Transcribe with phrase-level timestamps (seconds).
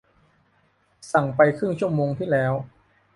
[1.11, 2.53] สั่งไปครึ่งชั่วโมงที่แล้ว